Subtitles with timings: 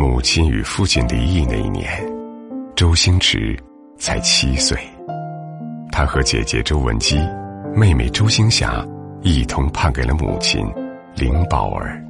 [0.00, 1.86] 母亲与父亲离异那一年，
[2.74, 3.54] 周星驰
[3.98, 4.78] 才七岁。
[5.92, 7.18] 他和姐姐周文姬、
[7.76, 8.82] 妹妹周星霞
[9.20, 10.66] 一同判给了母亲
[11.14, 12.02] 林宝儿。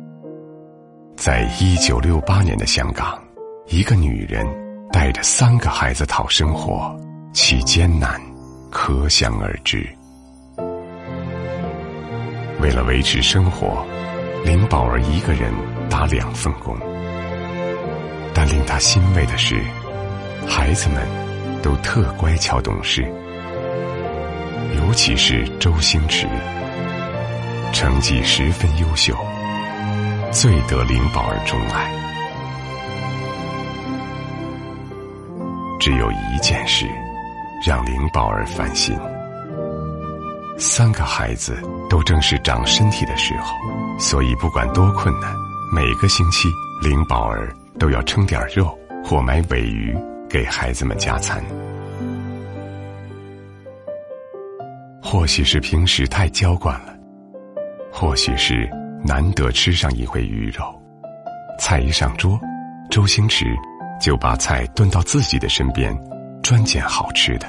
[1.16, 3.20] 在一九六八年的香港，
[3.66, 4.46] 一个女人
[4.92, 6.96] 带着三个孩子讨生活，
[7.32, 8.20] 其艰难
[8.70, 9.84] 可想而知。
[12.60, 13.84] 为了维持生活，
[14.44, 15.52] 林宝儿一个人
[15.90, 16.76] 打两份工。
[18.50, 19.62] 令他欣慰的是，
[20.46, 21.06] 孩子们
[21.62, 23.02] 都特乖巧懂事，
[24.76, 26.26] 尤其是周星驰，
[27.72, 29.16] 成绩十分优秀，
[30.32, 31.88] 最得林宝儿钟爱。
[35.78, 36.86] 只有一件事
[37.64, 38.98] 让林宝儿烦心：
[40.58, 41.56] 三个孩子
[41.88, 43.54] 都正是长身体的时候，
[43.96, 45.32] 所以不管多困难，
[45.72, 46.48] 每个星期
[46.82, 47.54] 林宝儿。
[47.80, 49.96] 都要称点肉或买尾鱼
[50.28, 51.42] 给孩子们加餐。
[55.02, 56.94] 或许是平时太娇惯了，
[57.90, 58.70] 或许是
[59.02, 60.62] 难得吃上一回鱼肉，
[61.58, 62.38] 菜一上桌，
[62.90, 63.46] 周星驰
[63.98, 65.92] 就把菜端到自己的身边，
[66.42, 67.48] 专拣好吃的。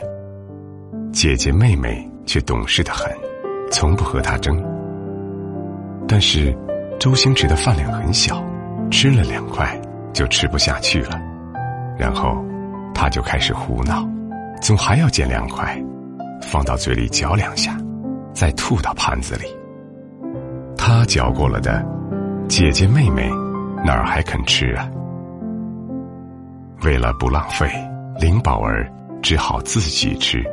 [1.11, 3.13] 姐姐妹妹却懂事的很，
[3.69, 4.57] 从不和他争。
[6.07, 6.57] 但是，
[6.99, 8.41] 周星驰的饭量很小，
[8.89, 9.79] 吃了两块。
[10.13, 11.19] 就吃不下去了，
[11.97, 12.43] 然后
[12.93, 14.07] 他就开始胡闹，
[14.61, 15.81] 总还要捡两块，
[16.41, 17.77] 放到嘴里嚼两下，
[18.33, 19.45] 再吐到盘子里。
[20.77, 21.85] 他嚼过了的，
[22.47, 23.29] 姐姐妹妹
[23.85, 24.89] 哪儿还肯吃啊？
[26.83, 27.69] 为了不浪费，
[28.19, 30.43] 林宝儿只好自己吃。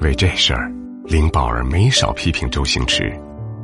[0.00, 0.70] 为这事儿，
[1.04, 3.12] 林宝儿没少批评周星驰，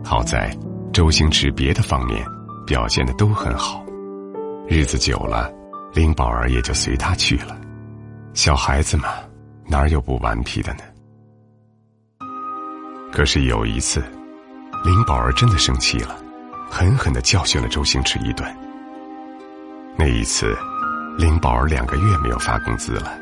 [0.04, 0.50] 好在
[0.92, 2.24] 周星驰别的方面
[2.66, 3.84] 表现的都很好。
[4.68, 5.52] 日子久了，
[5.92, 7.58] 林宝儿也就随他去了。
[8.32, 9.08] 小孩子嘛，
[9.66, 10.80] 哪有不顽皮的呢？
[13.12, 14.02] 可是有一次，
[14.84, 16.16] 林宝儿真的生气了，
[16.70, 18.48] 狠狠的教训了周星驰一顿。
[19.96, 20.56] 那一次，
[21.18, 23.12] 林宝儿两个月没有发工资了，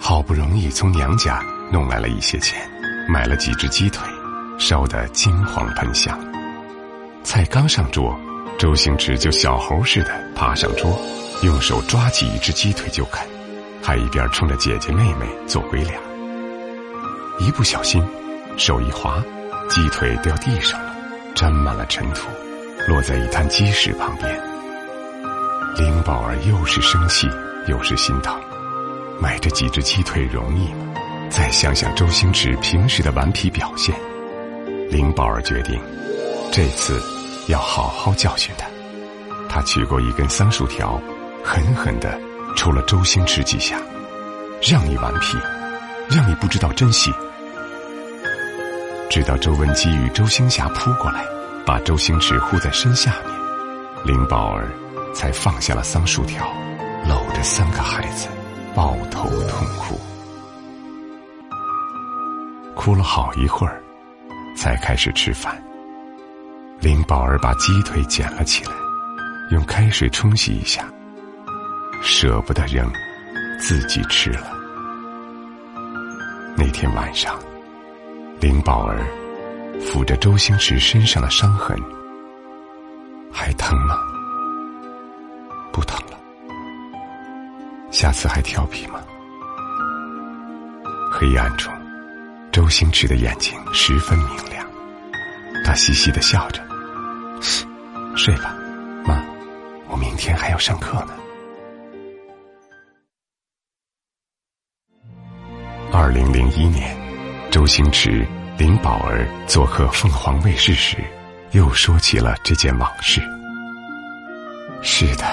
[0.00, 1.40] 好不容易从娘家
[1.70, 2.58] 弄来了一些钱，
[3.08, 4.02] 买了几只鸡腿，
[4.58, 6.18] 烧得金黄喷香。
[7.22, 8.18] 菜刚上桌。
[8.58, 11.00] 周星驰就小猴似的爬上桌，
[11.42, 13.24] 用手抓起一只鸡腿就啃，
[13.80, 15.94] 还一边冲着姐姐妹妹做鬼脸。
[17.38, 18.04] 一不小心，
[18.56, 19.22] 手一滑，
[19.70, 20.92] 鸡腿掉地上了，
[21.36, 22.26] 沾满了尘土，
[22.88, 24.28] 落在一滩鸡屎旁边。
[25.76, 27.28] 林宝儿又是生气
[27.68, 28.36] 又是心疼，
[29.20, 30.94] 买这几只鸡腿容易吗？
[31.30, 33.94] 再想想周星驰平时的顽皮表现，
[34.90, 35.80] 林宝儿决定，
[36.50, 37.00] 这次。
[37.48, 38.66] 要好好教训他。
[39.48, 41.00] 他取过一根桑树条，
[41.42, 42.18] 狠狠的
[42.54, 43.76] 抽了周星驰几下，
[44.62, 45.36] 让你顽皮，
[46.08, 47.12] 让你不知道珍惜。
[49.10, 51.24] 直到周文姬与周星霞扑过来，
[51.64, 54.70] 把周星驰护在身下面，林宝儿
[55.14, 56.46] 才放下了桑树条，
[57.08, 58.28] 搂着三个孩子，
[58.74, 59.98] 抱头痛哭，
[62.74, 63.82] 哭了好一会儿，
[64.54, 65.56] 才开始吃饭。
[66.80, 68.70] 林宝儿把鸡腿捡了起来，
[69.50, 70.84] 用开水冲洗一下，
[72.02, 72.88] 舍不得扔，
[73.58, 74.52] 自己吃了。
[76.56, 77.36] 那天晚上，
[78.40, 79.04] 林宝儿
[79.80, 81.76] 抚着周星驰身上的伤痕，
[83.32, 83.96] 还疼吗？
[85.72, 86.16] 不疼了。
[87.90, 89.00] 下次还调皮吗？
[91.10, 91.72] 黑暗中，
[92.52, 94.64] 周星驰的眼睛十分明亮，
[95.64, 96.67] 他嘻嘻的笑着。
[98.16, 98.54] 睡吧，
[99.04, 99.22] 妈，
[99.88, 101.14] 我明天还要上课呢。
[105.92, 106.96] 二零零一年，
[107.50, 108.26] 周星驰、
[108.58, 110.96] 林宝儿做客凤凰卫视时，
[111.52, 113.22] 又说起了这件往事。
[114.82, 115.24] 是的，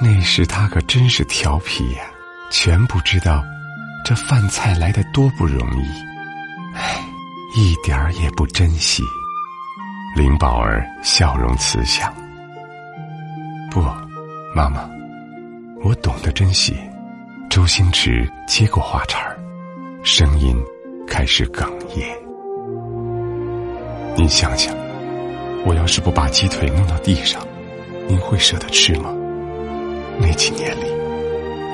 [0.00, 2.04] 那时他可真是调皮呀，
[2.50, 3.44] 全不知道
[4.04, 5.88] 这饭菜来的多不容易，
[6.74, 7.04] 唉，
[7.54, 9.02] 一点儿也不珍惜。
[10.16, 12.10] 林宝儿笑容慈祥。
[13.70, 13.82] 不，
[14.54, 14.88] 妈妈，
[15.84, 16.74] 我懂得珍惜。
[17.50, 19.38] 周星驰接过话茬儿，
[20.02, 20.56] 声音
[21.06, 22.16] 开始哽咽。
[24.16, 24.74] 您想想，
[25.66, 27.46] 我要是不把鸡腿弄到地上，
[28.08, 29.14] 您会舍得吃吗？
[30.18, 30.86] 那几年里，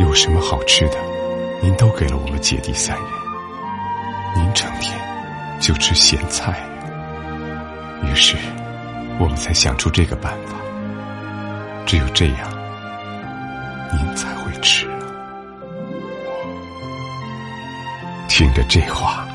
[0.00, 0.99] 有什么好吃的，
[1.62, 3.06] 您都给了我们姐弟三人。
[4.35, 4.99] 您成天
[5.61, 6.61] 就吃咸菜。
[8.12, 8.37] 于是，
[9.19, 10.55] 我们才想出这个办法。
[11.87, 12.50] 只有这样，
[13.91, 14.87] 您才会吃！
[18.29, 19.26] 听着这话，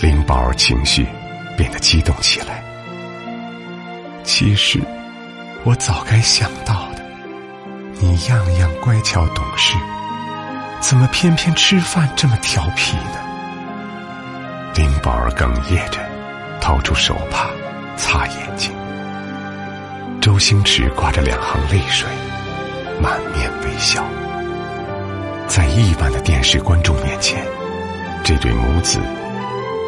[0.00, 1.06] 灵宝儿情绪
[1.54, 2.64] 变得激动起来。
[4.24, 4.80] 其实，
[5.64, 7.02] 我早该想到的，
[8.00, 9.74] 你样样乖巧懂事，
[10.80, 13.20] 怎么偏偏吃饭这么调皮呢？
[14.74, 16.00] 灵宝儿哽咽着，
[16.60, 17.48] 掏出手帕
[17.96, 18.72] 擦眼睛。
[20.20, 22.08] 周星驰挂着两行泪水，
[23.00, 24.04] 满面微笑。
[25.46, 27.44] 在亿万的电视观众面前，
[28.24, 29.00] 这对母子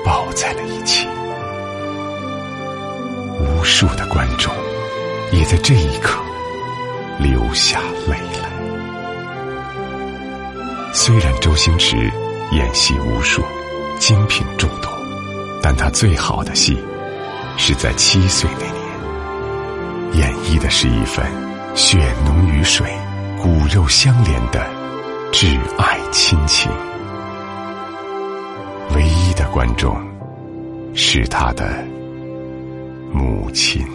[0.05, 1.07] 抱在了一起。
[3.41, 4.53] 无数的观众
[5.33, 6.19] 也在这一刻
[7.19, 8.49] 流下泪来。
[10.93, 11.97] 虽然周星驰
[12.53, 13.43] 演戏无数。
[14.01, 14.89] 精品众多，
[15.61, 16.79] 但他最好的戏
[17.59, 18.65] 是在七岁那
[20.15, 21.27] 年，演绎的是一份
[21.75, 22.87] 血浓于水、
[23.43, 24.65] 骨肉相连的
[25.33, 26.71] 挚爱亲情。
[28.95, 29.95] 唯一的观众
[30.95, 31.85] 是他的
[33.13, 33.87] 母亲。